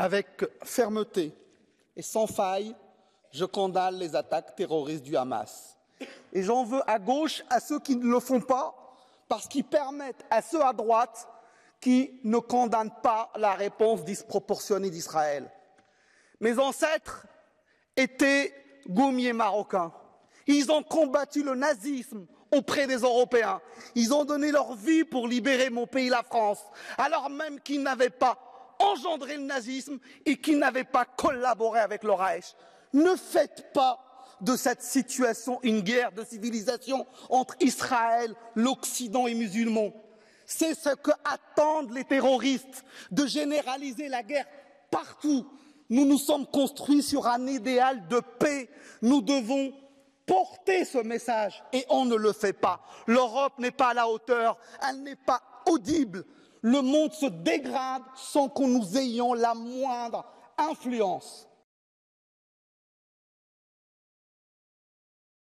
avec 0.00 0.46
fermeté 0.64 1.30
et 1.94 2.00
sans 2.00 2.26
faille, 2.26 2.74
je 3.32 3.44
condamne 3.44 3.96
les 3.96 4.16
attaques 4.16 4.56
terroristes 4.56 5.02
du 5.02 5.14
Hamas. 5.14 5.76
Et 6.32 6.42
j'en 6.42 6.64
veux 6.64 6.80
à 6.90 6.98
gauche 6.98 7.44
à 7.50 7.60
ceux 7.60 7.78
qui 7.80 7.96
ne 7.96 8.10
le 8.10 8.18
font 8.18 8.40
pas, 8.40 8.74
parce 9.28 9.46
qu'ils 9.46 9.64
permettent 9.64 10.24
à 10.30 10.40
ceux 10.40 10.64
à 10.64 10.72
droite 10.72 11.28
qui 11.82 12.18
ne 12.24 12.38
condamnent 12.38 12.94
pas 13.02 13.30
la 13.36 13.52
réponse 13.52 14.02
disproportionnée 14.02 14.88
d'Israël. 14.88 15.50
Mes 16.40 16.58
ancêtres 16.58 17.26
étaient 17.94 18.54
gommiers 18.88 19.34
marocains. 19.34 19.92
Ils 20.46 20.72
ont 20.72 20.82
combattu 20.82 21.42
le 21.42 21.54
nazisme 21.54 22.26
auprès 22.50 22.86
des 22.86 22.96
Européens. 22.96 23.60
Ils 23.94 24.14
ont 24.14 24.24
donné 24.24 24.50
leur 24.50 24.72
vie 24.76 25.04
pour 25.04 25.28
libérer 25.28 25.68
mon 25.68 25.86
pays, 25.86 26.08
la 26.08 26.22
France, 26.22 26.64
alors 26.96 27.28
même 27.28 27.60
qu'ils 27.60 27.82
n'avaient 27.82 28.08
pas 28.08 28.49
engendré 28.80 29.36
le 29.36 29.44
nazisme 29.44 29.98
et 30.26 30.36
qu'ils 30.36 30.58
n'avaient 30.58 30.84
pas 30.84 31.04
collaboré 31.04 31.80
avec 31.80 32.02
le 32.02 32.12
Reich. 32.12 32.54
Ne 32.92 33.14
faites 33.14 33.72
pas 33.72 34.00
de 34.40 34.56
cette 34.56 34.82
situation 34.82 35.60
une 35.62 35.80
guerre 35.80 36.12
de 36.12 36.24
civilisation 36.24 37.06
entre 37.28 37.54
Israël, 37.60 38.34
l'Occident 38.54 39.26
et 39.26 39.34
musulmans. 39.34 39.92
C'est 40.46 40.74
ce 40.74 40.94
que 40.94 41.12
attendent 41.24 41.92
les 41.92 42.04
terroristes, 42.04 42.84
de 43.10 43.26
généraliser 43.26 44.08
la 44.08 44.22
guerre 44.22 44.46
partout. 44.90 45.46
Nous 45.88 46.06
nous 46.06 46.18
sommes 46.18 46.46
construits 46.46 47.02
sur 47.02 47.26
un 47.26 47.46
idéal 47.46 48.08
de 48.08 48.20
paix. 48.38 48.68
Nous 49.02 49.20
devons 49.20 49.72
porter 50.26 50.84
ce 50.84 50.98
message 50.98 51.62
et 51.72 51.84
on 51.88 52.04
ne 52.04 52.14
le 52.14 52.32
fait 52.32 52.52
pas. 52.52 52.80
L'Europe 53.06 53.58
n'est 53.58 53.70
pas 53.70 53.88
à 53.88 53.94
la 53.94 54.08
hauteur, 54.08 54.58
elle 54.88 55.02
n'est 55.02 55.16
pas 55.16 55.42
audible. 55.66 56.24
Le 56.62 56.82
monde 56.82 57.12
se 57.12 57.26
dégrade 57.26 58.02
sans 58.16 58.48
que 58.48 58.62
nous 58.62 58.96
ayons 58.96 59.34
la 59.34 59.54
moindre 59.54 60.24
influence. 60.58 61.49